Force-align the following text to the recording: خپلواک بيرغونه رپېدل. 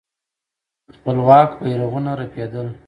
خپلواک 0.95 1.49
بيرغونه 1.63 2.11
رپېدل. 2.19 2.67